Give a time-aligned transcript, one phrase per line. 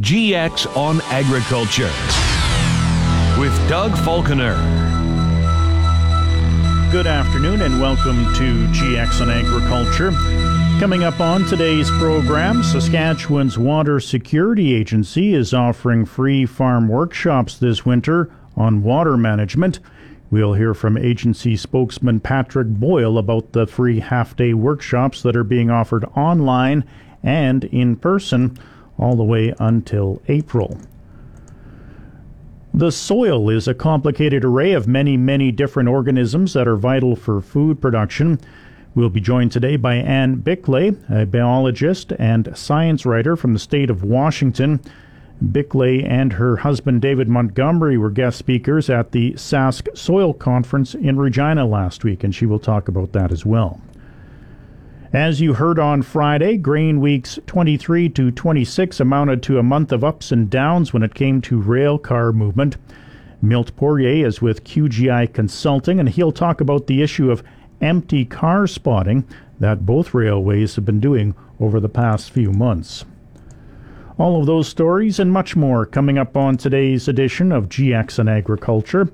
[0.00, 1.90] GX on Agriculture
[3.38, 4.54] with Doug Falconer.
[6.90, 10.10] Good afternoon and welcome to GX on Agriculture.
[10.80, 17.86] Coming up on today's program, Saskatchewan's Water Security Agency is offering free farm workshops this
[17.86, 19.78] winter on water management.
[20.32, 25.44] We'll hear from agency spokesman Patrick Boyle about the free half day workshops that are
[25.44, 26.82] being offered online
[27.22, 28.58] and in person
[28.98, 30.78] all the way until April.
[32.74, 37.42] The soil is a complicated array of many, many different organisms that are vital for
[37.42, 38.40] food production.
[38.94, 43.90] We'll be joined today by Anne Biklé, a biologist and science writer from the state
[43.90, 44.80] of Washington.
[45.44, 51.18] Biklé and her husband David Montgomery were guest speakers at the Sask Soil Conference in
[51.18, 53.80] Regina last week, and she will talk about that as well.
[55.12, 60.02] As you heard on Friday, grain weeks 23 to 26 amounted to a month of
[60.02, 62.78] ups and downs when it came to rail car movement.
[63.42, 67.42] Milt Poirier is with QGI Consulting, and he'll talk about the issue of
[67.82, 69.26] empty car spotting
[69.60, 73.04] that both railways have been doing over the past few months.
[74.16, 78.30] All of those stories and much more coming up on today's edition of GX and
[78.30, 79.10] Agriculture.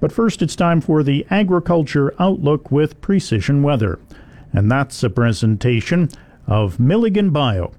[0.00, 3.98] But first, it's time for the Agriculture Outlook with Precision Weather.
[4.56, 6.08] And that's a presentation
[6.46, 7.72] of Milligan Bio.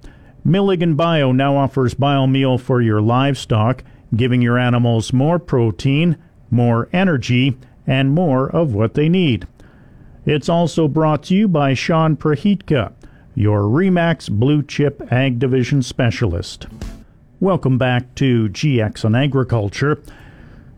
[0.46, 3.84] Milligan Bio now offers biomeal for your livestock,
[4.16, 6.18] giving your animals more protein,
[6.52, 9.48] more energy, and more of what they need.
[10.24, 12.94] It's also brought to you by Sean Prahitka,
[13.34, 16.68] your REMAX Blue Chip Ag Division Specialist.
[17.40, 20.00] Welcome back to GX on Agriculture.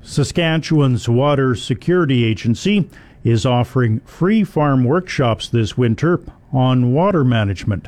[0.02, 2.90] Saskatchewan's Water Security Agency
[3.24, 6.22] is offering free farm workshops this winter
[6.52, 7.88] on water management.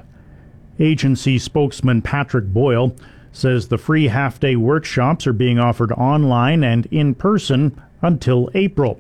[0.80, 2.96] Agency spokesman Patrick Boyle
[3.31, 9.00] says the free half day workshops are being offered online and in person until April.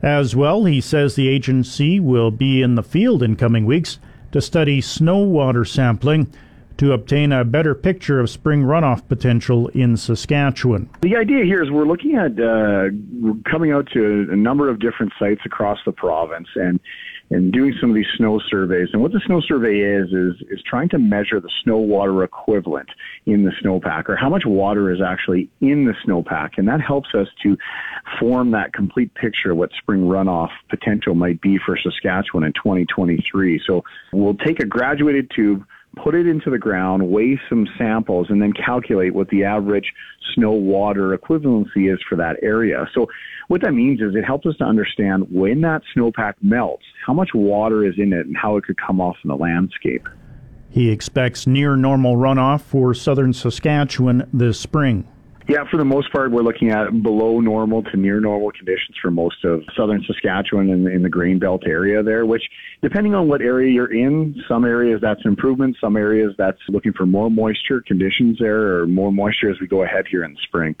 [0.00, 3.98] As well, he says the agency will be in the field in coming weeks
[4.32, 6.32] to study snow water sampling
[6.78, 10.88] to obtain a better picture of spring runoff potential in Saskatchewan.
[11.02, 12.88] The idea here is we're looking at uh,
[13.50, 16.80] coming out to a number of different sites across the province and
[17.32, 18.88] and doing some of these snow surveys.
[18.92, 22.88] And what the snow survey is is is trying to measure the snow water equivalent
[23.26, 27.08] in the snowpack, or how much water is actually in the snowpack, and that helps
[27.14, 27.56] us to
[28.20, 33.60] form that complete picture of what spring runoff potential might be for Saskatchewan in 2023.
[33.66, 35.64] So we'll take a graduated tube
[35.96, 39.92] put it into the ground, weigh some samples, and then calculate what the average
[40.34, 42.88] snow water equivalency is for that area.
[42.94, 43.06] So
[43.48, 47.30] what that means is it helps us to understand when that snowpack melts, how much
[47.34, 50.08] water is in it and how it could come off in the landscape.
[50.70, 55.06] He expects near normal runoff for southern Saskatchewan this spring.
[55.48, 59.10] Yeah, for the most part, we're looking at below normal to near normal conditions for
[59.10, 62.42] most of southern Saskatchewan and in the grain belt area there, which,
[62.80, 67.06] depending on what area you're in, some areas that's improvement, some areas that's looking for
[67.06, 70.76] more moisture conditions there or more moisture as we go ahead here in the spring.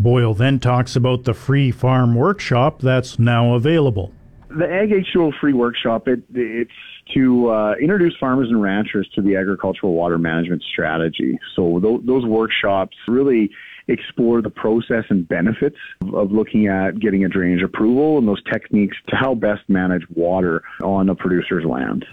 [0.00, 4.12] Boyle then talks about the free farm workshop that's now available.
[4.48, 6.72] The Ag H2O free workshop, it, it's
[7.14, 11.38] to uh, introduce farmers and ranchers to the agricultural water management strategy.
[11.56, 13.50] So th- those workshops really
[13.88, 18.42] explore the process and benefits of, of looking at getting a drainage approval and those
[18.44, 22.04] techniques to how best manage water on a producer's land.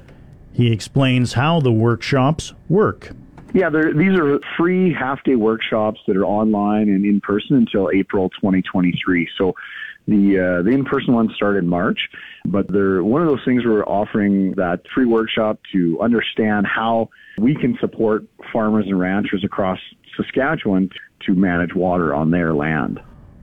[0.53, 3.11] He explains how the workshops work.
[3.53, 8.29] Yeah, these are free half day workshops that are online and in person until April
[8.29, 9.29] 2023.
[9.37, 9.55] So
[10.07, 11.99] the uh, the in person ones start in March,
[12.45, 17.55] but they're one of those things we're offering that free workshop to understand how we
[17.55, 19.79] can support farmers and ranchers across
[20.15, 20.89] Saskatchewan
[21.25, 22.99] to manage water on their land.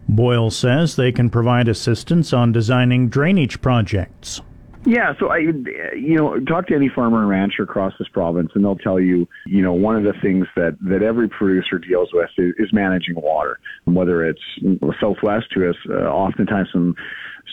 [0.09, 4.41] Boyle says they can provide assistance on designing drainage projects.
[4.87, 8.65] Yeah, so I, you know, talk to any farmer and rancher across this province, and
[8.65, 12.29] they'll tell you, you know, one of the things that that every producer deals with
[12.37, 13.59] is, is managing water.
[13.85, 14.43] Whether it's
[15.01, 16.95] Southwest, who has uh, oftentimes some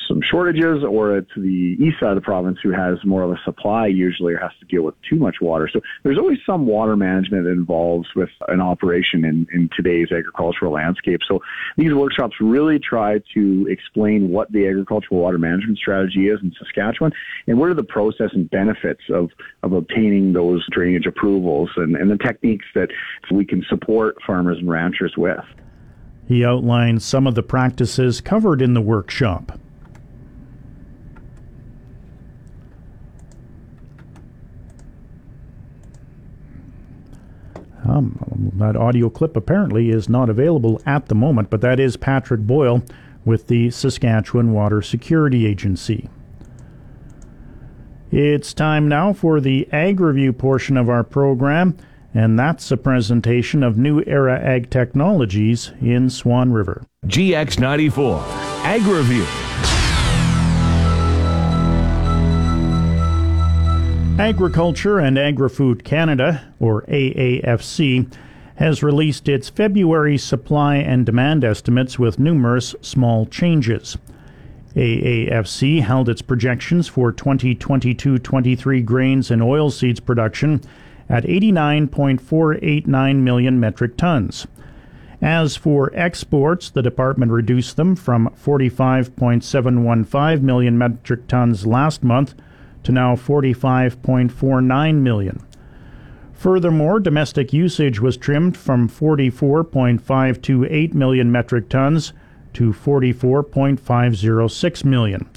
[0.07, 3.39] some shortages, or it's the east side of the province who has more of a
[3.45, 5.69] supply usually or has to deal with too much water.
[5.71, 10.73] So there's always some water management that involves with an operation in, in today's agricultural
[10.73, 11.21] landscape.
[11.27, 11.39] So
[11.77, 17.11] these workshops really try to explain what the agricultural water management strategy is in Saskatchewan
[17.47, 19.29] and what are the process and benefits of,
[19.63, 22.89] of obtaining those drainage approvals and, and the techniques that
[23.31, 25.39] we can support farmers and ranchers with.
[26.27, 29.59] He outlined some of the practices covered in the workshop.
[37.91, 42.41] Um, that audio clip apparently is not available at the moment, but that is Patrick
[42.41, 42.83] Boyle
[43.25, 46.09] with the Saskatchewan Water Security Agency.
[48.11, 51.77] It's time now for the Ag Review portion of our program,
[52.13, 56.83] and that's a presentation of new era ag technologies in Swan River.
[57.05, 58.21] GX94
[58.63, 59.80] Ag Review.
[64.21, 68.13] Agriculture and Agri-Food Canada, or AAFC,
[68.57, 73.97] has released its February supply and demand estimates with numerous small changes.
[74.75, 80.61] AAFC held its projections for 2022 23 grains and oilseeds production
[81.09, 84.45] at 89.489 million metric tons.
[85.19, 92.35] As for exports, the department reduced them from 45.715 million metric tons last month
[92.83, 95.45] to now 45.49 million.
[96.33, 102.13] Furthermore, domestic usage was trimmed from 44.528 million metric tons
[102.53, 105.29] to 44.506 million.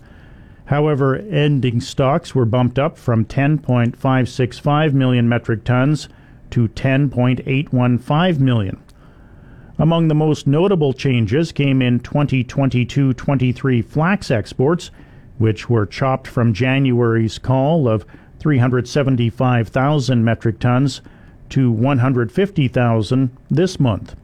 [0.67, 6.09] However, ending stocks were bumped up from 10.565 million metric tons
[6.51, 8.83] to 10.815 million.
[9.79, 14.91] Among the most notable changes came in 2022 23 flax exports
[15.39, 18.05] which were chopped from January's call of
[18.39, 21.01] 375,000 metric tons
[21.49, 24.17] to 150,000 this month.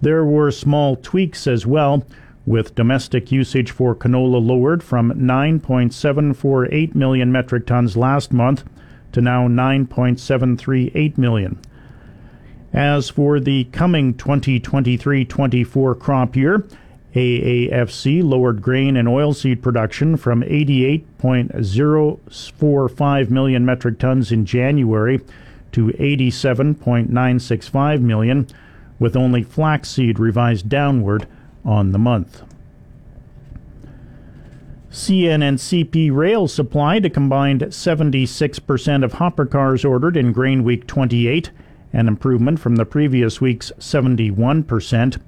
[0.00, 2.04] There were small tweaks as well,
[2.46, 8.64] with domestic usage for canola lowered from 9.748 million metric tons last month
[9.12, 11.58] to now 9.738 million.
[12.72, 16.66] As for the coming 2023 24 crop year,
[17.14, 25.20] AAFC lowered grain and oilseed production from 88.045 million metric tons in January
[25.70, 28.48] to 87.965 million,
[28.98, 31.28] with only flaxseed revised downward
[31.64, 32.42] on the month.
[34.90, 40.86] CN and CP rail supplied a combined 76% of hopper cars ordered in Grain Week
[40.86, 41.50] 28,
[41.92, 45.20] an improvement from the previous week's 71%.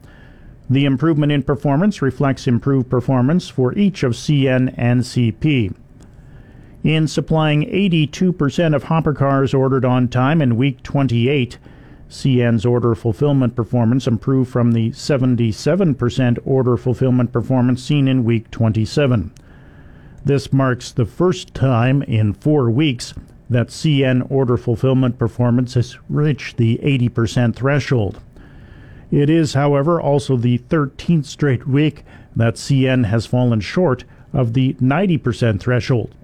[0.69, 5.75] The improvement in performance reflects improved performance for each of CN and CP.
[6.83, 11.59] In supplying 82% of hopper cars ordered on time in week 28,
[12.09, 19.33] CN's order fulfillment performance improved from the 77% order fulfillment performance seen in week 27.
[20.25, 23.15] This marks the first time in four weeks
[23.49, 28.21] that CN order fulfillment performance has reached the 80% threshold.
[29.11, 32.05] It is, however, also the 13th straight week
[32.35, 36.15] that CN has fallen short of the 90% threshold.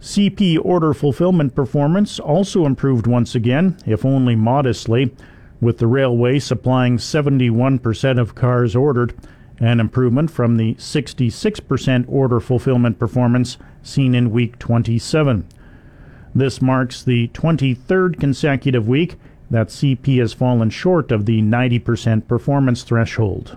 [0.00, 5.12] CP order fulfillment performance also improved once again, if only modestly,
[5.60, 9.14] with the railway supplying 71% of cars ordered,
[9.58, 15.46] an improvement from the 66% order fulfillment performance seen in week 27.
[16.34, 19.16] This marks the 23rd consecutive week
[19.50, 23.56] that CP has fallen short of the 90% performance threshold.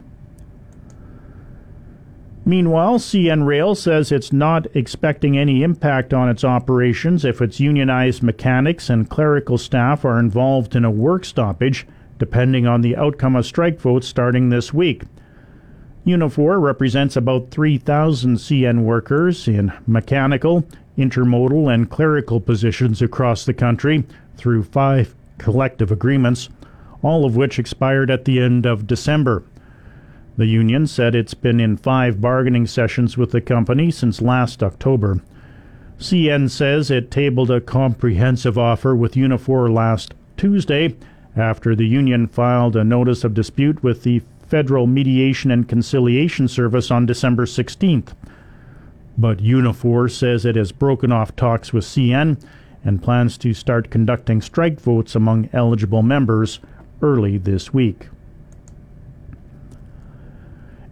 [2.46, 8.24] Meanwhile, CN Rail says it's not expecting any impact on its operations if its unionized
[8.24, 11.86] mechanics and clerical staff are involved in a work stoppage,
[12.18, 15.04] depending on the outcome of strike votes starting this week.
[16.08, 20.66] Unifor represents about 3,000 CN workers in mechanical,
[20.98, 24.04] intermodal, and clerical positions across the country
[24.38, 26.50] through five collective agreements,
[27.02, 29.44] all of which expired at the end of December.
[30.38, 35.22] The union said it's been in five bargaining sessions with the company since last October.
[36.00, 40.96] CN says it tabled a comprehensive offer with Unifor last Tuesday
[41.36, 46.90] after the union filed a notice of dispute with the Federal Mediation and Conciliation Service
[46.90, 48.14] on December 16th.
[49.18, 52.42] But Unifor says it has broken off talks with CN
[52.84, 56.60] and plans to start conducting strike votes among eligible members
[57.02, 58.08] early this week.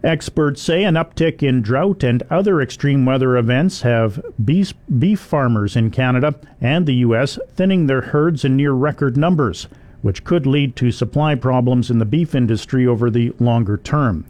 [0.04, 4.72] Experts say an uptick in drought and other extreme weather events have beef,
[5.18, 7.36] farmers in Canada and the U.S.
[7.54, 9.66] thinning their herds in near record numbers,
[10.02, 14.24] which could lead to supply problems in the beef industry over the longer term.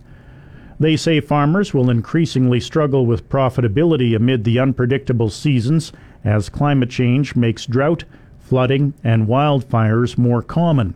[0.81, 5.93] They say farmers will increasingly struggle with profitability amid the unpredictable seasons
[6.25, 8.05] as climate change makes drought,
[8.39, 10.95] flooding, and wildfires more common.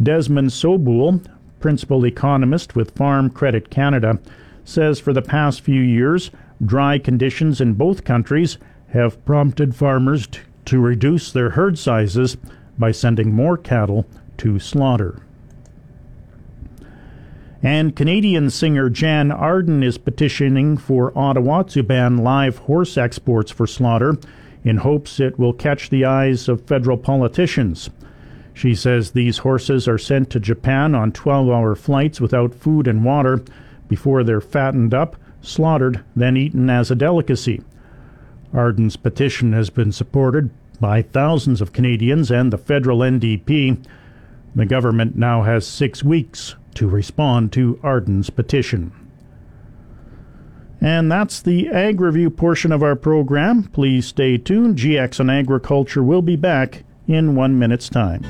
[0.00, 1.20] Desmond Soboul,
[1.60, 4.18] principal economist with Farm Credit Canada,
[4.64, 6.30] says for the past few years,
[6.64, 12.36] dry conditions in both countries have prompted farmers t- to reduce their herd sizes
[12.78, 15.22] by sending more cattle to slaughter.
[17.62, 23.66] And Canadian singer Jann Arden is petitioning for Ottawa to ban live horse exports for
[23.66, 24.16] slaughter
[24.62, 27.90] in hopes it will catch the eyes of federal politicians.
[28.54, 33.04] She says these horses are sent to Japan on 12 hour flights without food and
[33.04, 33.42] water
[33.88, 37.62] before they're fattened up, slaughtered, then eaten as a delicacy.
[38.52, 40.50] Arden's petition has been supported
[40.80, 43.84] by thousands of Canadians and the federal NDP.
[44.54, 48.92] The government now has six weeks to respond to Arden's petition.
[50.80, 53.64] And that's the Ag Review portion of our program.
[53.64, 54.78] Please stay tuned.
[54.78, 58.24] GX on Agriculture will be back in one minute's time.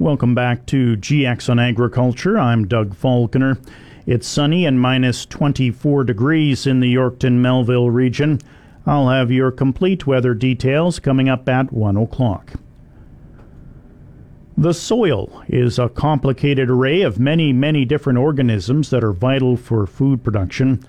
[0.00, 2.36] Welcome back to GX on Agriculture.
[2.36, 3.58] I'm Doug Falconer.
[4.06, 8.40] It's sunny and minus 24 degrees in the Yorkton Melville region.
[8.86, 12.54] I'll have your complete weather details coming up at 1 o'clock.
[14.58, 19.86] The soil is a complicated array of many, many different organisms that are vital for
[19.86, 20.82] food production.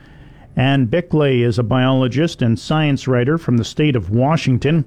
[0.55, 4.85] Anne Biklé is a biologist and science writer from the state of Washington.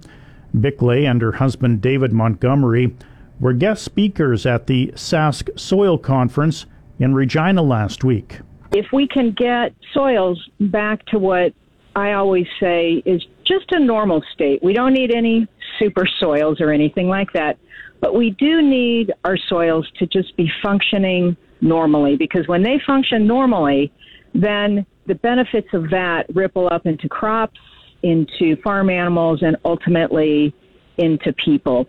[0.57, 2.93] Biklé and her husband David Montgomery
[3.39, 6.67] were guest speakers at the Sask Soil Conference
[6.99, 8.41] in Regina last week.
[8.73, 11.55] If we can get soils back to what
[11.95, 15.47] I always say is just a normal state, we don't need any
[15.79, 17.59] super soils or anything like that.
[18.03, 23.29] But we do need our soils to just be functioning normally because when they function
[23.29, 23.93] normally,
[24.35, 27.61] then the benefits of that ripple up into crops,
[28.03, 30.53] into farm animals, and ultimately
[30.99, 31.87] into people.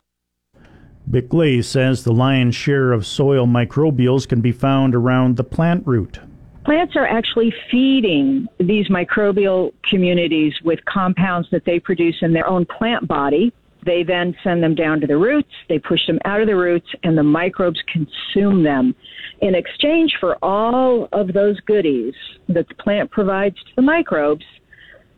[1.09, 6.19] Biklé says the lion's share of soil microbials can be found around the plant root.
[6.63, 12.65] Plants are actually feeding these microbial communities with compounds that they produce in their own
[12.65, 13.51] plant body
[13.85, 16.87] they then send them down to the roots, they push them out of the roots,
[17.03, 18.95] and the microbes consume them.
[19.41, 22.13] In exchange for all of those goodies
[22.47, 24.45] that the plant provides to the microbes,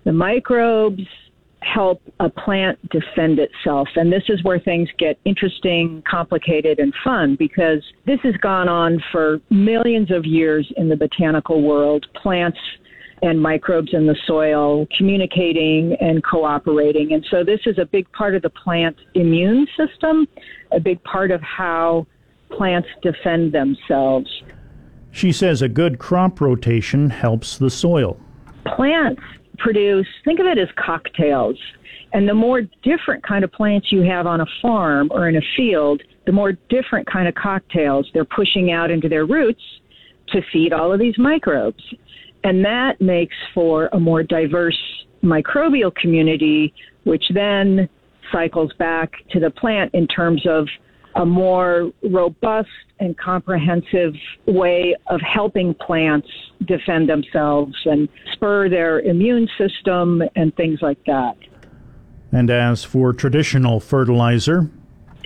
[0.03, 1.01] the microbes
[1.61, 3.87] help a plant defend itself.
[3.95, 9.01] And this is where things get interesting, complicated, and fun because this has gone on
[9.11, 12.05] for millions of years in the botanical world.
[12.21, 12.59] Plants
[13.25, 17.13] and microbes in the soil communicating and cooperating.
[17.13, 20.27] And so this is a big part of the plant immune system,
[20.71, 22.05] a big part of how
[22.51, 24.29] plants defend themselves.
[25.11, 28.19] She says a good crop rotation helps the soil.
[28.65, 29.21] Plants
[29.57, 31.57] produce, think of it as cocktails.
[32.13, 35.41] And the more different kind of plants you have on a farm or in a
[35.55, 39.61] field, the more different kind of cocktails they're pushing out into their roots
[40.29, 41.83] to feed all of these microbes.
[42.45, 44.77] And that makes for a more diverse
[45.23, 47.89] microbial community, which then
[48.31, 50.67] cycles back to the plant in terms of
[51.15, 54.13] a more robust and comprehensive
[54.45, 56.27] way of helping plants
[56.65, 61.35] defend themselves and spur their immune system and things like that.
[62.31, 64.69] And as for traditional fertilizer,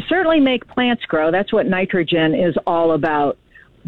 [0.08, 1.32] certainly make plants grow.
[1.32, 3.38] That's what nitrogen is all about.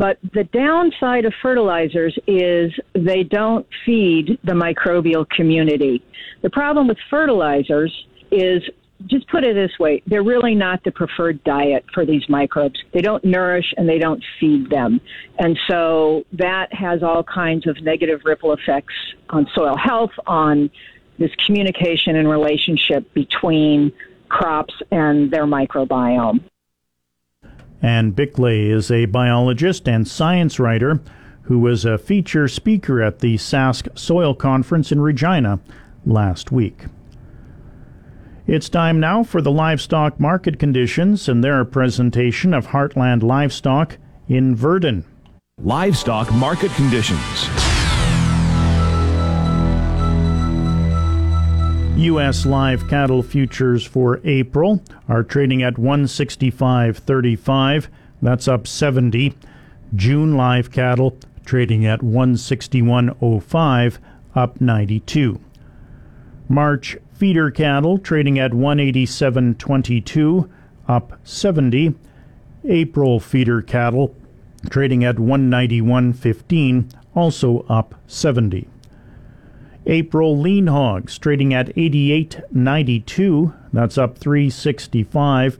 [0.02, 6.04] But the downside of fertilizers is they don't feed the microbial community.
[6.42, 7.94] The problem with fertilizers
[8.32, 8.64] is
[9.06, 12.82] just put it this way they're really not the preferred diet for these microbes.
[12.96, 15.00] They don't nourish and they don't feed them.
[15.38, 18.96] And so that has all kinds of negative ripple effects
[19.30, 20.72] on soil health, on
[21.20, 23.92] this communication and relationship between
[24.30, 26.44] crops and their microbiome.
[27.82, 31.00] Anne Biklé is a biologist and science writer
[31.44, 35.60] who was a feature speaker at the Sask Soil Conference in Regina
[36.06, 36.86] last week.
[38.48, 43.98] It's time now for the livestock market conditions and their presentation of Heartland Livestock
[44.28, 45.04] in Virden.
[45.60, 47.71] Livestock market conditions.
[52.02, 52.46] U.S.
[52.48, 57.88] live cattle futures for April are trading at 165.35.
[58.24, 59.38] That's up 70.
[59.94, 61.16] June live cattle
[61.46, 63.98] trading at 161.05,
[64.34, 65.40] up 92.
[66.50, 70.50] March feeder cattle trading at 187.22,
[70.88, 71.94] up 70.
[72.68, 74.16] April feeder cattle
[74.72, 78.71] trading at 191.15, also up 70.
[79.86, 85.60] April lean hogs trading at 88.92, that's up 365.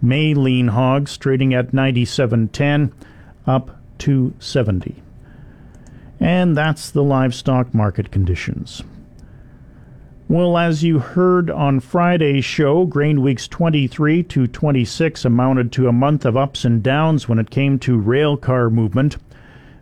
[0.00, 2.92] May lean hogs trading at 97.10,
[3.46, 5.02] up 270.
[6.18, 8.82] And that's the livestock market conditions.
[10.30, 15.92] Well, as you heard on Friday's show, grain weeks 23 to 26 amounted to a
[15.92, 19.16] month of ups and downs when it came to rail car movement.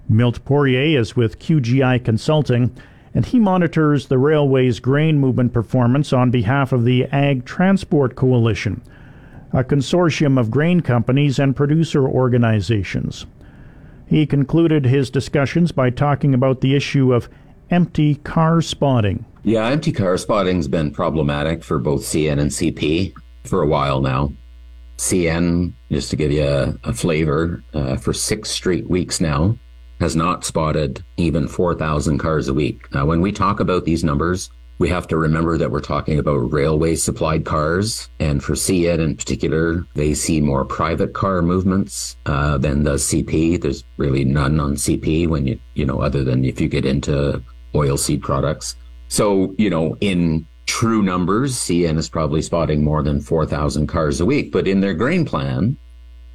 [0.08, 2.74] Milt Poirier is with QGI Consulting,
[3.14, 8.82] and he monitors the railway's grain movement performance on behalf of the Ag Transport Coalition,
[9.52, 13.26] a consortium of grain companies and producer organizations.
[14.06, 17.28] He concluded his discussions by talking about the issue of
[17.70, 19.24] empty car spotting.
[19.42, 23.12] Yeah, empty car spotting's been problematic for both CN and CP
[23.44, 24.32] for a while now.
[24.96, 29.56] CN, just to give you a, a flavor, uh, for six straight weeks now,
[30.00, 32.92] has not spotted even 4,000 cars a week.
[32.92, 36.52] Now, when we talk about these numbers, we have to remember that we're talking about
[36.52, 38.08] railway supplied cars.
[38.20, 43.60] And for CN in particular, they see more private car movements uh, than does CP.
[43.60, 47.42] There's really none on CP when you, you know, other than if you get into
[47.74, 48.76] oilseed products.
[49.08, 54.26] So, you know, in true numbers, CN is probably spotting more than 4,000 cars a
[54.26, 54.52] week.
[54.52, 55.76] But in their grain plan,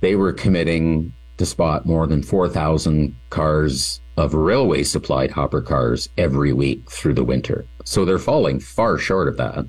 [0.02, 6.54] they were committing to spot more than 4,000 cars of railway supplied hopper cars every
[6.54, 7.66] week through the winter.
[7.84, 9.66] So they're falling far short of that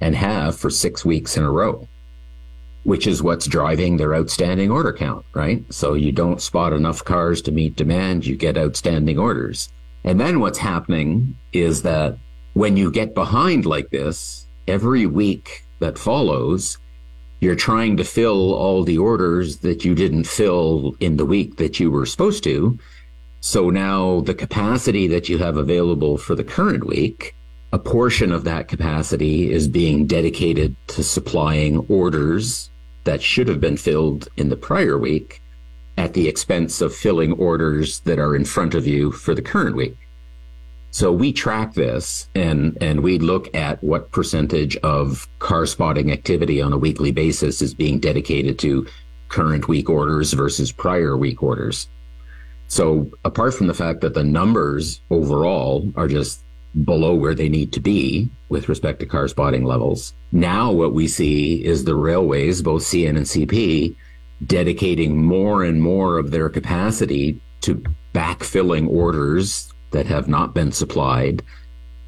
[0.00, 1.86] and have for six weeks in a row,
[2.84, 5.64] which is what's driving their outstanding order count, right?
[5.72, 9.72] So you don't spot enough cars to meet demand, you get outstanding orders.
[10.04, 12.18] And then what's happening is that
[12.54, 16.78] when you get behind like this, every week that follows,
[17.42, 21.80] you're trying to fill all the orders that you didn't fill in the week that
[21.80, 22.78] you were supposed to.
[23.40, 27.34] So now the capacity that you have available for the current week,
[27.72, 32.70] a portion of that capacity is being dedicated to supplying orders
[33.02, 35.42] that should have been filled in the prior week
[35.98, 39.74] at the expense of filling orders that are in front of you for the current
[39.74, 39.96] week.
[40.92, 46.60] So we track this and, and we look at what percentage of car spotting activity
[46.60, 48.86] on a weekly basis is being dedicated to
[49.28, 51.88] current week orders versus prior week orders.
[52.68, 56.44] So apart from the fact that the numbers overall are just
[56.84, 61.08] below where they need to be with respect to car spotting levels, now what we
[61.08, 63.96] see is the railways, both CN and CP,
[64.44, 71.42] dedicating more and more of their capacity to backfilling orders that have not been supplied,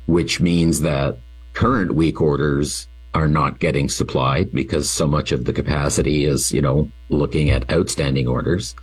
[0.07, 1.19] which means that
[1.53, 6.61] current week orders are not getting supplied because so much of the capacity is, you
[6.61, 8.75] know, looking at outstanding orders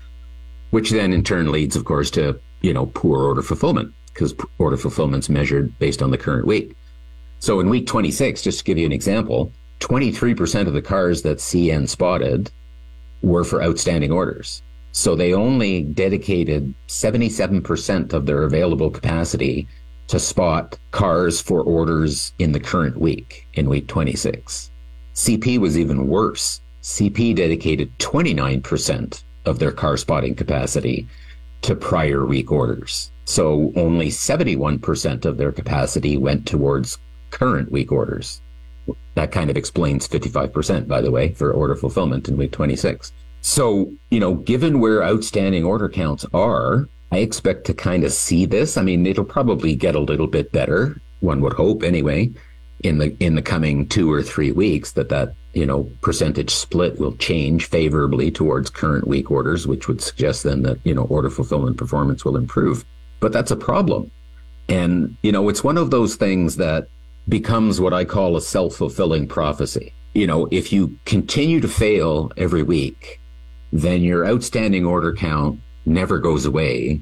[0.72, 4.78] which then in turn leads, of course, to, you know, poor order fulfillment because order
[4.78, 6.76] fulfillment's measured based on the current week.
[7.40, 11.38] So in week 26, just to give you an example, 23% of the cars that
[11.38, 12.52] CN spotted
[13.22, 14.64] were for outstanding orders.
[14.91, 19.67] So they only dedicated 77% of their available capacity
[20.08, 24.71] to spot cars for orders in the current week in week 26.
[25.13, 26.62] CP was even worse.
[26.82, 31.08] CP dedicated 29% of their car spotting capacity
[31.62, 33.12] to prior week orders.
[33.25, 36.97] So only 71% of their capacity went towards
[37.30, 38.41] current week orders.
[39.15, 43.13] That kind of explains 55%, by the way, for order fulfillment in week 26.
[43.41, 48.45] So, you know, given where outstanding order counts are, I expect to kind of see
[48.45, 48.77] this.
[48.77, 52.32] I mean, it'll probably get a little bit better, one would hope anyway,
[52.84, 56.99] in the in the coming 2 or 3 weeks that that you know, percentage split
[56.99, 61.30] will change favorably towards current week orders, which would suggest then that, you know, order
[61.30, 62.86] fulfillment performance will improve.
[63.19, 64.12] But that's a problem.
[64.69, 66.88] And, you know, it's one of those things that
[67.27, 69.93] becomes what I call a self fulfilling prophecy.
[70.13, 73.19] You know, if you continue to fail every week,
[73.71, 77.01] then your outstanding order count never goes away.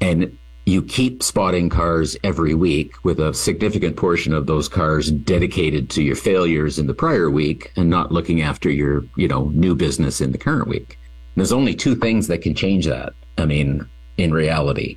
[0.00, 0.36] And
[0.66, 6.02] you keep spotting cars every week with a significant portion of those cars dedicated to
[6.02, 10.20] your failures in the prior week and not looking after your, you know, new business
[10.20, 10.98] in the current week.
[11.36, 13.12] There's only two things that can change that.
[13.36, 13.86] I mean,
[14.16, 14.96] in reality,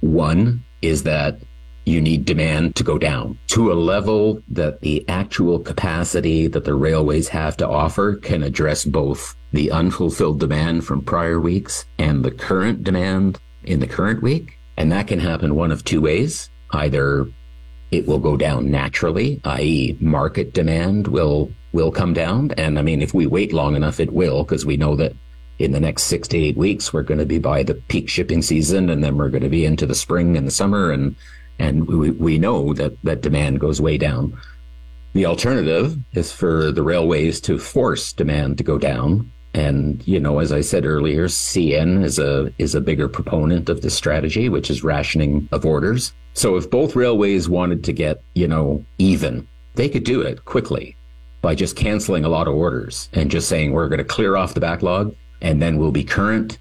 [0.00, 1.38] one is that
[1.84, 6.74] you need demand to go down to a level that the actual capacity that the
[6.74, 12.30] railways have to offer can address both the unfulfilled demand from prior weeks and the
[12.30, 16.50] current demand in the current week And that can happen one of two ways.
[16.70, 17.28] Either
[17.90, 19.96] it will go down naturally, i.e.
[20.00, 22.52] market demand will, will come down.
[22.52, 25.14] And I mean, if we wait long enough, it will, because we know that
[25.58, 28.40] in the next six to eight weeks, we're going to be by the peak shipping
[28.40, 30.90] season and then we're going to be into the spring and the summer.
[30.90, 31.14] And,
[31.62, 34.36] and we, we know that, that demand goes way down.
[35.12, 39.30] The alternative is for the railways to force demand to go down.
[39.54, 43.80] And, you know, as I said earlier, CN is a, is a bigger proponent of
[43.80, 46.12] this strategy, which is rationing of orders.
[46.34, 50.96] So if both railways wanted to get, you know, even, they could do it quickly
[51.42, 54.54] by just canceling a lot of orders and just saying, we're going to clear off
[54.54, 56.58] the backlog and then we'll be current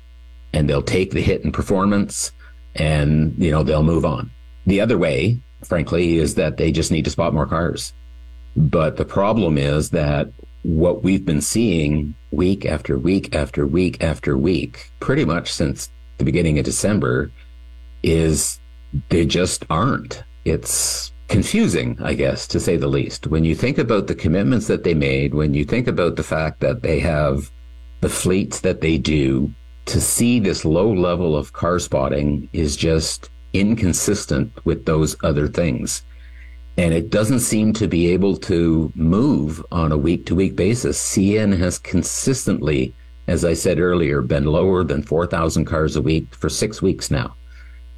[0.53, 2.33] and they'll take the hit in performance
[2.75, 4.29] and, you know, they'll move on.
[4.65, 7.93] The other way, frankly, is that they just need to spot more cars.
[8.55, 10.31] But the problem is that
[10.63, 16.25] what we've been seeing week after week after week after week, pretty much since the
[16.25, 17.31] beginning of December,
[18.03, 18.59] is
[19.09, 20.23] they just aren't.
[20.45, 23.27] It's confusing, I guess, to say the least.
[23.27, 26.59] When you think about the commitments that they made, when you think about the fact
[26.59, 27.49] that they have
[28.01, 29.51] the fleets that they do,
[29.85, 36.03] to see this low level of car spotting is just inconsistent with those other things.
[36.77, 40.99] And it doesn't seem to be able to move on a week to week basis.
[40.99, 42.93] CN has consistently,
[43.27, 47.35] as I said earlier, been lower than 4,000 cars a week for six weeks now.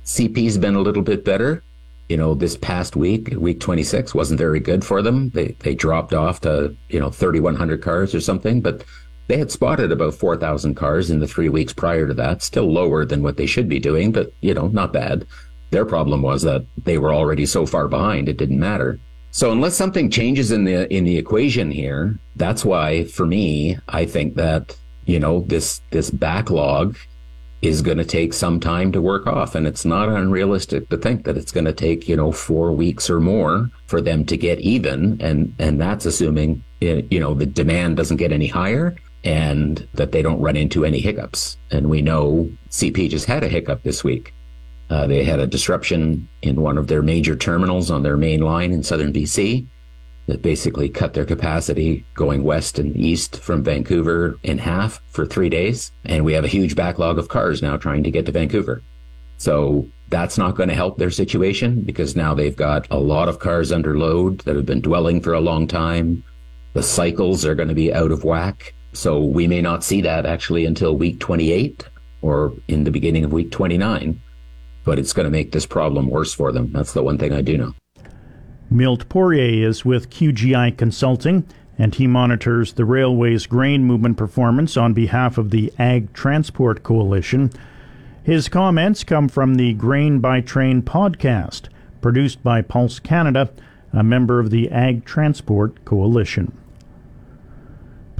[0.05, 1.63] CP's been a little bit better.
[2.09, 5.29] You know, this past week, week 26, wasn't very good for them.
[5.29, 8.83] They, they dropped off to, you know, 3,100 cars or something, but
[9.27, 13.05] they had spotted about 4,000 cars in the three weeks prior to that, still lower
[13.05, 15.25] than what they should be doing, but, you know, not bad.
[15.71, 18.99] Their problem was that they were already so far behind, it didn't matter.
[19.31, 24.05] So unless something changes in the, in the equation here, that's why for me, I
[24.05, 26.97] think that, you know, this, this backlog
[27.63, 29.55] is going to take some time to work off.
[29.55, 33.09] And it's not unrealistic to think that it's going to take, you know, four weeks
[33.09, 35.19] or more for them to get even.
[35.21, 40.21] And, and that's assuming, you know, the demand doesn't get any higher and that they
[40.21, 41.57] don't run into any hiccups.
[41.71, 44.33] And we know CP just had a hiccup this week.
[44.89, 48.71] Uh, they had a disruption in one of their major terminals on their main line
[48.71, 49.65] in southern BC
[50.27, 55.49] that basically cut their capacity going west and east from Vancouver in half for three
[55.49, 55.91] days.
[56.05, 58.81] And we have a huge backlog of cars now trying to get to Vancouver.
[59.37, 63.39] So that's not going to help their situation because now they've got a lot of
[63.39, 66.23] cars under load that have been dwelling for a long time.
[66.73, 68.73] The cycles are going to be out of whack.
[68.93, 71.87] So we may not see that actually until week 28
[72.21, 74.21] or in the beginning of week 29,
[74.85, 76.71] but it's going to make this problem worse for them.
[76.71, 77.73] That's the one thing I do know.
[78.69, 81.45] Milt Poirier is with QGI Consulting,
[81.77, 87.51] and he monitors the railway's grain movement performance on behalf of the Ag Transport Coalition.
[88.23, 91.67] His comments come from the Grain by Train podcast,
[91.99, 93.51] produced by Pulse Canada,
[93.91, 96.57] a member of the Ag Transport Coalition.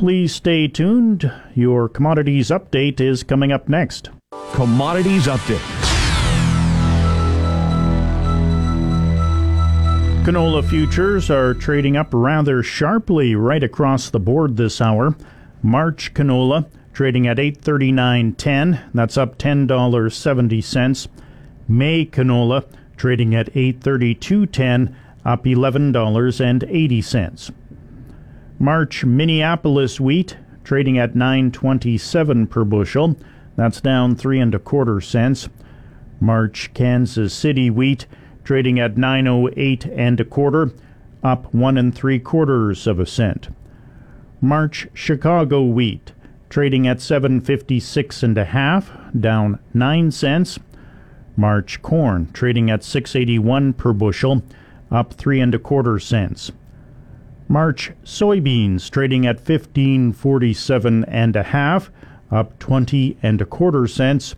[0.03, 1.31] Please stay tuned.
[1.55, 4.09] Your commodities update is coming up next.
[4.51, 5.63] Commodities update.
[10.25, 15.15] Canola futures are trading up rather sharply right across the board this hour.
[15.61, 21.07] March canola trading at 839.10, that's up $10.70.
[21.69, 22.65] May canola
[22.97, 27.53] trading at 832.10, up $11.80.
[28.63, 33.17] March Minneapolis wheat trading at 927 per bushel,
[33.57, 35.49] that's down 3 and a quarter cents.
[36.21, 38.05] March Kansas City wheat
[38.45, 40.71] trading at 908 and a quarter,
[41.21, 43.49] up one and three quarters of a cent.
[44.39, 46.13] March Chicago wheat
[46.49, 50.57] trading at 756 and a half, down 9 cents.
[51.35, 54.41] March corn trading at 681 per bushel,
[54.89, 56.53] up 3 and a quarter cents.
[57.53, 61.91] March soybeans trading at 1547 and a half,
[62.31, 64.35] up 20 and a quarter cents.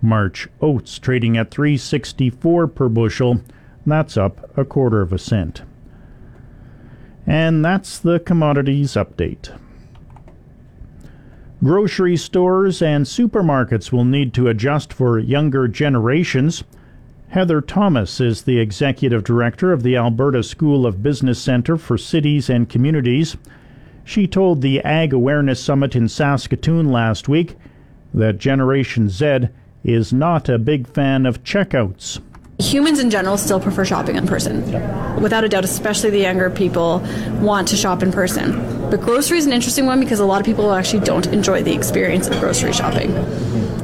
[0.00, 3.42] March oats trading at 364 per bushel.
[3.84, 5.60] That's up a quarter of a cent.
[7.26, 9.54] And that's the commodities update.
[11.62, 16.64] Grocery stores and supermarkets will need to adjust for younger generations.
[17.32, 22.50] Heather Thomas is the executive director of the Alberta School of Business Centre for Cities
[22.50, 23.38] and Communities.
[24.04, 27.56] She told the Ag Awareness Summit in Saskatoon last week
[28.12, 29.48] that Generation Z
[29.82, 32.20] is not a big fan of checkouts.
[32.62, 34.62] Humans in general still prefer shopping in person.
[35.20, 37.00] Without a doubt, especially the younger people
[37.40, 38.88] want to shop in person.
[38.88, 41.74] But grocery is an interesting one because a lot of people actually don't enjoy the
[41.74, 43.10] experience of grocery shopping.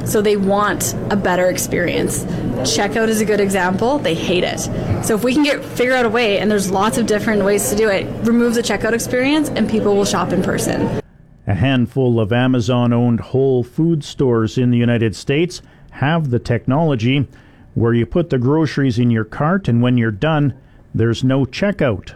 [0.07, 2.23] So they want a better experience.
[2.63, 3.99] Checkout is a good example.
[3.99, 4.59] They hate it.
[5.05, 7.69] So if we can get figure out a way, and there's lots of different ways
[7.69, 11.01] to do it, remove the checkout experience, and people will shop in person.
[11.47, 15.61] A handful of Amazon owned Whole Food stores in the United States
[15.91, 17.27] have the technology
[17.73, 20.53] where you put the groceries in your cart, and when you're done,
[20.93, 22.13] there's no checkout.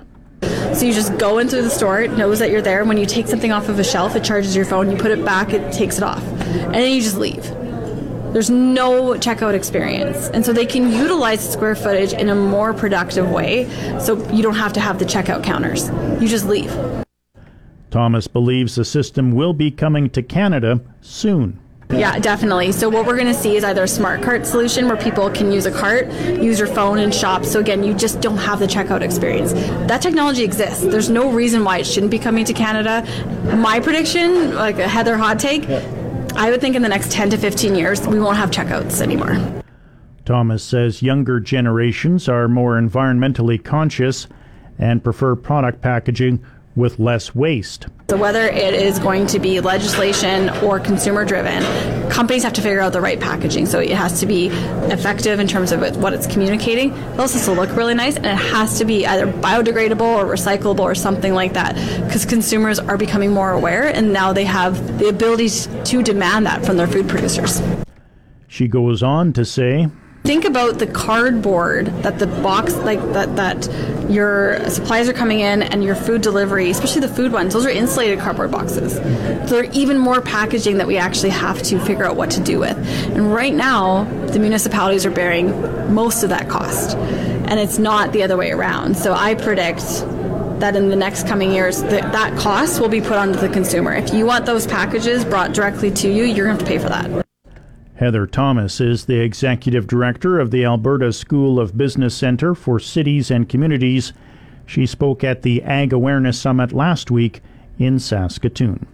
[0.75, 2.83] So you just go in through the store, it knows that you're there.
[2.83, 5.23] When you take something off of a shelf, it charges your phone, you put it
[5.23, 6.23] back, it takes it off.
[6.23, 7.43] And then you just leave.
[8.33, 10.29] There's no checkout experience.
[10.29, 14.55] And so they can utilize square footage in a more productive way so you don't
[14.55, 15.89] have to have the checkout counters.
[16.19, 16.75] You just leave.
[17.91, 21.59] Thomas believes the system will be coming to Canada soon.
[21.93, 22.71] Yeah, definitely.
[22.71, 25.51] So what we're going to see is either a smart cart solution where people can
[25.51, 27.45] use a cart, use your phone and shop.
[27.45, 29.53] So again, you just don't have the checkout experience.
[29.53, 30.81] That technology exists.
[30.81, 33.05] There's no reason why it shouldn't be coming to Canada.
[33.57, 35.69] My prediction, like a Heather hot take,
[36.35, 39.37] I would think in the next 10 to 15 years we won't have checkouts anymore.
[40.25, 44.27] Thomas says younger generations are more environmentally conscious
[44.79, 46.43] and prefer product packaging
[46.75, 47.87] with less waste.
[48.09, 51.63] So, whether it is going to be legislation or consumer driven,
[52.09, 53.65] companies have to figure out the right packaging.
[53.65, 56.93] So, it has to be effective in terms of what it's communicating.
[56.93, 60.25] It also has to look really nice, and it has to be either biodegradable or
[60.25, 64.99] recyclable or something like that because consumers are becoming more aware and now they have
[64.99, 65.49] the ability
[65.83, 67.61] to demand that from their food producers.
[68.47, 69.87] She goes on to say,
[70.23, 75.61] think about the cardboard that the box like that that your supplies are coming in
[75.61, 78.93] and your food delivery especially the food ones those are insulated cardboard boxes.
[78.93, 82.41] So there are even more packaging that we actually have to figure out what to
[82.41, 82.77] do with.
[83.11, 86.95] And right now the municipalities are bearing most of that cost.
[86.95, 88.95] And it's not the other way around.
[88.95, 89.83] So i predict
[90.59, 93.93] that in the next coming years that, that cost will be put onto the consumer.
[93.93, 96.77] If you want those packages brought directly to you you're going to have to pay
[96.77, 97.22] for that
[97.95, 103.29] Heather Thomas is the executive director of the Alberta School of Business Centre for Cities
[103.29, 104.13] and Communities.
[104.65, 107.41] She spoke at the Ag Awareness Summit last week
[107.77, 108.87] in Saskatoon.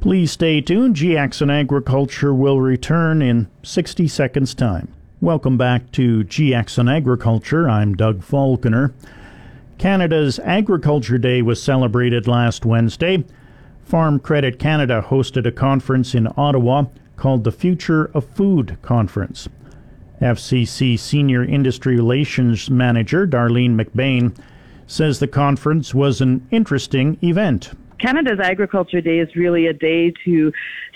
[0.00, 0.96] Please stay tuned.
[0.96, 4.92] GX on Agriculture will return in 60 seconds' time.
[5.22, 7.70] Welcome back to GX on Agriculture.
[7.70, 8.92] I'm Doug Falconer.
[9.78, 13.24] Canada's Agriculture Day was celebrated last Wednesday.
[13.82, 16.84] Farm Credit Canada hosted a conference in Ottawa
[17.18, 19.48] called the Future of Food Conference.
[20.22, 24.36] FCC Senior Industry Relations Manager Darlene McBain
[24.86, 27.70] says the conference was an interesting event.
[28.00, 30.52] Canada's Agriculture Day is really a day to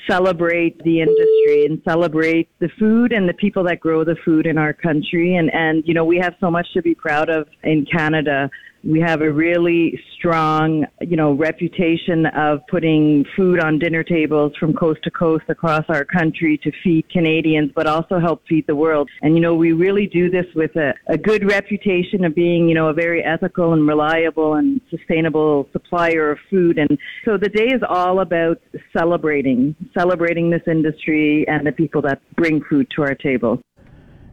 [0.09, 4.59] celebrate the industry and celebrate the food and the people that grow the food in
[4.59, 5.37] our country.
[5.37, 8.51] And, and you know, we have so much to be proud of in Canada.
[8.85, 14.73] We have a really strong, you know, reputation of putting food on dinner tables from
[14.75, 19.09] coast to coast across our country to feed Canadians, but also help feed the world.
[19.23, 22.75] And, you know, we really do this with a, a good reputation of being, you
[22.75, 26.79] know, a very ethical and reliable and sustainable supplier of food.
[26.79, 28.61] And so the day is all about
[28.97, 33.61] celebrating, celebrating this industry and the people that bring food to our table.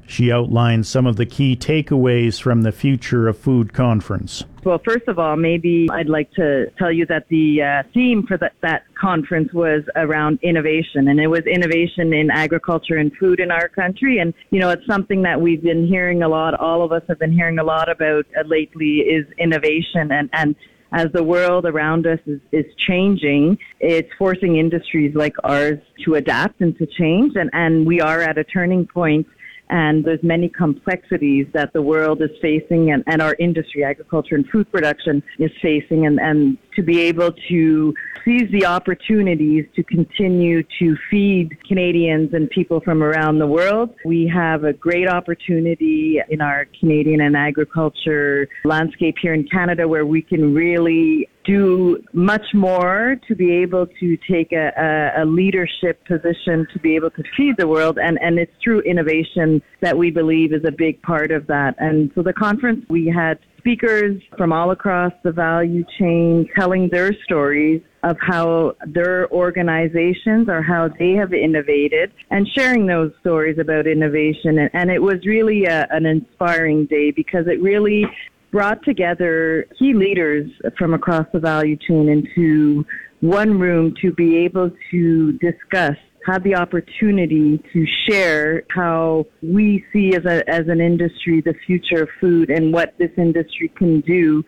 [0.10, 4.43] She outlined some of the key takeaways from the Future of Food conference.
[4.63, 8.36] Well, first of all, maybe I'd like to tell you that the uh, theme for
[8.38, 13.52] that, that conference was around innovation, and it was innovation in agriculture and food in
[13.52, 14.17] our country.
[14.17, 17.19] And, you know, it's something that we've been hearing a lot, all of us have
[17.19, 20.12] been hearing a lot about uh, lately is innovation.
[20.12, 20.56] And, and
[20.91, 26.62] as the world around us is, is changing, it's forcing industries like ours to adapt
[26.62, 27.34] and to change.
[27.36, 29.28] And, and we are at a turning point
[29.69, 34.47] and there's many complexities that the world is facing and, and our industry, agriculture and
[34.49, 40.63] food production is facing and, and to be able to seize the opportunities to continue
[40.80, 43.94] to feed Canadians and people from around the world.
[44.06, 50.06] We have a great opportunity in our Canadian and agriculture landscape here in Canada where
[50.06, 56.06] we can really do much more to be able to take a, a, a, leadership
[56.06, 57.98] position to be able to feed the world.
[57.98, 61.76] And, and it's through innovation that we believe is a big part of that.
[61.80, 67.13] And so the conference, we had speakers from all across the value chain telling their
[67.24, 73.86] stories of how their organizations or how they have innovated and sharing those stories about
[73.86, 74.58] innovation.
[74.60, 78.06] And, and it was really a, an inspiring day because it really
[78.52, 82.86] brought together key leaders from across the value chain into
[83.22, 85.98] one room to be able to discuss
[86.30, 92.04] have the opportunity to share how we see as a as an industry the future
[92.04, 94.44] of food and what this industry can do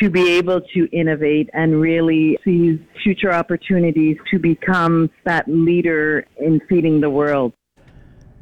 [0.00, 6.60] to be able to innovate and really seize future opportunities to become that leader in
[6.68, 7.52] feeding the world.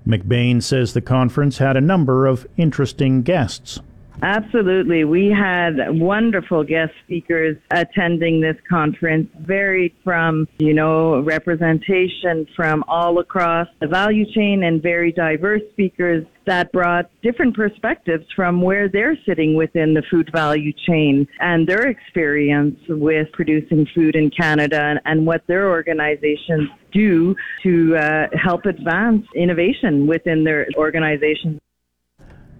[0.07, 3.81] McBain says the conference had a number of interesting guests.
[4.22, 5.05] Absolutely.
[5.05, 13.18] We had wonderful guest speakers attending this conference, varied from, you know, representation from all
[13.18, 19.16] across the value chain and very diverse speakers that brought different perspectives from where they're
[19.27, 25.24] sitting within the food value chain and their experience with producing food in Canada and,
[25.24, 31.59] what their organizations do to uh, help advance innovation within their organizations.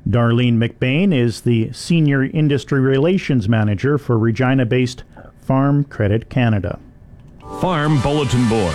[0.09, 5.03] Darlene McBain is the Senior Industry Relations Manager for Regina based
[5.41, 6.79] Farm Credit Canada.
[7.61, 8.75] Farm Bulletin Board.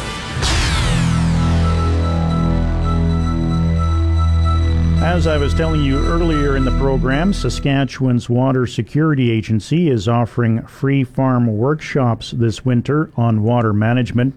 [5.03, 10.65] As I was telling you earlier in the program, Saskatchewan's Water Security Agency is offering
[10.65, 14.33] free farm workshops this winter on water management.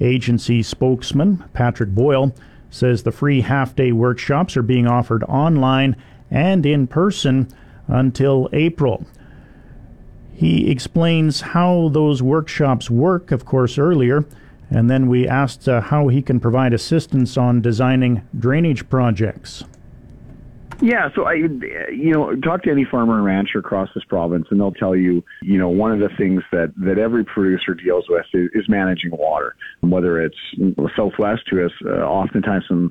[0.00, 2.34] Agency spokesman Patrick Boyle
[2.70, 5.96] says the free half day workshops are being offered online
[6.30, 7.48] and in person
[7.88, 9.06] until April.
[10.32, 14.24] He explains how those workshops work, of course, earlier,
[14.70, 19.64] and then we asked uh, how he can provide assistance on designing drainage projects.
[20.82, 24.58] Yeah, so I, you know, talk to any farmer and rancher across this province, and
[24.58, 28.24] they'll tell you, you know, one of the things that that every producer deals with
[28.32, 29.56] is, is managing water.
[29.80, 30.38] Whether it's
[30.96, 32.90] Southwest, who has uh, oftentimes some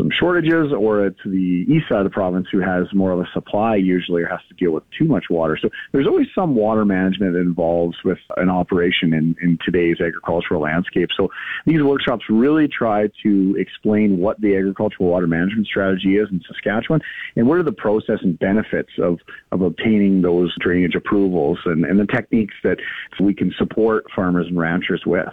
[0.00, 3.28] some shortages, or it's the east side of the province who has more of a
[3.34, 5.58] supply usually or has to deal with too much water.
[5.60, 10.62] So there's always some water management that involves with an operation in, in today's agricultural
[10.62, 11.10] landscape.
[11.16, 11.28] So
[11.66, 17.00] these workshops really try to explain what the agricultural water management strategy is in Saskatchewan
[17.36, 19.18] and what are the process and benefits of,
[19.52, 22.78] of obtaining those drainage approvals and, and the techniques that
[23.20, 25.28] we can support farmers and ranchers with.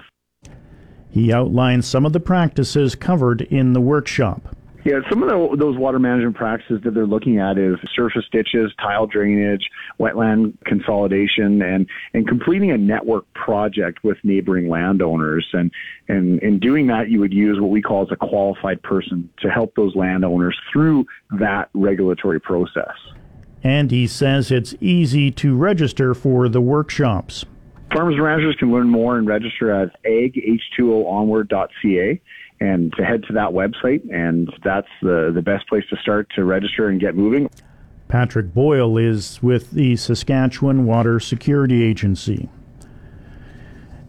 [1.10, 4.56] He outlines some of the practices covered in the workshop.
[4.88, 8.72] Yeah, some of the, those water management practices that they're looking at is surface ditches,
[8.80, 9.68] tile drainage,
[10.00, 15.46] wetland consolidation, and and completing a network project with neighboring landowners.
[15.52, 15.72] And
[16.08, 19.50] and in doing that, you would use what we call as a qualified person to
[19.50, 21.06] help those landowners through
[21.38, 22.96] that regulatory process.
[23.64, 27.44] And he says it's easy to register for the workshops.
[27.94, 32.22] Farmers and ranchers can learn more and register at agh2onward.ca
[32.60, 36.44] and to head to that website, and that's the, the best place to start to
[36.44, 37.50] register and get moving.
[38.08, 42.50] Patrick Boyle is with the Saskatchewan Water Security Agency.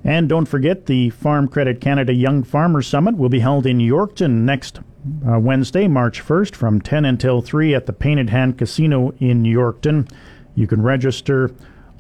[0.05, 4.45] And don't forget, the Farm Credit Canada Young Farmer Summit will be held in Yorkton
[4.45, 4.81] next
[5.29, 10.11] uh, Wednesday, March 1st, from 10 until 3 at the Painted Hand Casino in Yorkton.
[10.55, 11.51] You can register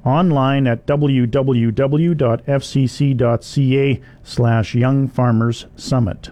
[0.05, 1.31] online at www.fcc.ca
[4.23, 6.31] slash Young Farmers Summit.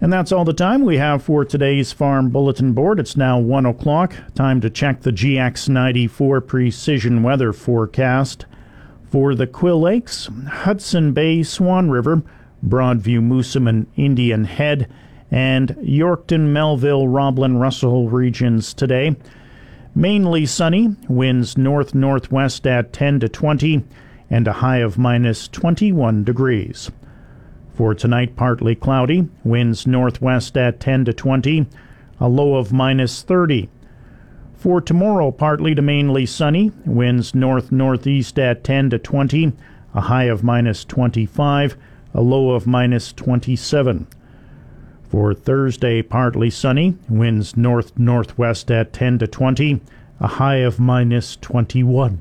[0.00, 3.00] And that's all the time we have for today's Farm Bulletin Board.
[3.00, 4.14] It's now 1 o'clock.
[4.34, 8.44] Time to check the GX94 precision weather forecast.
[9.10, 12.22] For the Quill Lakes, Hudson Bay, Swan River,
[12.66, 14.90] Broadview, Moosomin, Indian Head,
[15.30, 19.16] and Yorkton, Melville, Roblin, Russell regions today.
[19.96, 23.84] Mainly sunny, winds north northwest at 10 to 20,
[24.28, 26.90] and a high of minus 21 degrees.
[27.74, 31.66] For tonight, partly cloudy, winds northwest at 10 to 20,
[32.18, 33.68] a low of minus 30.
[34.54, 39.52] For tomorrow, partly to mainly sunny, winds north northeast at 10 to 20,
[39.94, 41.76] a high of minus 25,
[42.12, 44.08] a low of minus 27.
[45.14, 49.80] For Thursday, partly sunny, winds north northwest at 10 to 20,
[50.18, 52.20] a high of minus 21.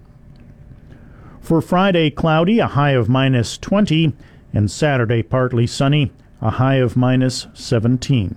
[1.41, 4.13] For Friday, cloudy, a high of minus 20,
[4.53, 8.35] and Saturday, partly sunny, a high of minus 17.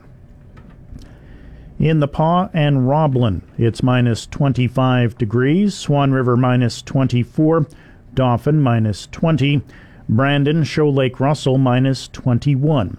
[1.79, 7.67] In the Pas and Roblin, it's minus 25 degrees, Swan River minus 24,
[8.15, 9.61] Dauphin minus 20,
[10.09, 12.97] Brandon, Shoal Lake Russell minus 21.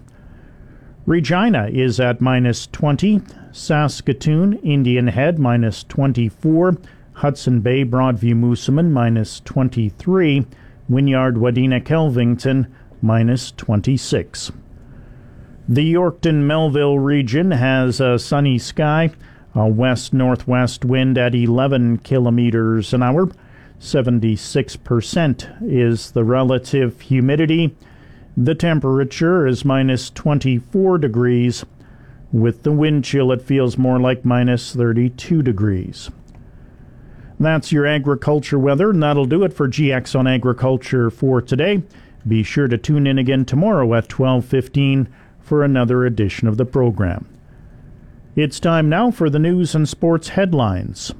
[1.08, 3.22] Regina is at minus 20.
[3.50, 6.76] Saskatoon, Indian Head minus 24.
[7.14, 10.44] Hudson Bay, Broadview, Moosomin minus 23.
[10.86, 12.70] Wynyard, Wadena, Kelvington
[13.00, 14.52] minus 26.
[15.66, 19.10] The Yorkton Melville region has a sunny sky,
[19.54, 23.30] a west northwest wind at 11 kilometers an hour.
[23.80, 27.74] 76% is the relative humidity.
[28.40, 31.64] The temperature is minus 24 degrees.
[32.30, 36.08] With the wind chill, it feels more like minus 32 degrees.
[37.40, 41.82] That's your agriculture weather, and that'll do it for GX on agriculture for today.
[42.28, 45.08] Be sure to tune in again tomorrow at 12:15
[45.40, 47.26] for another edition of the program.
[48.36, 51.12] It's time now for the news and sports headlines.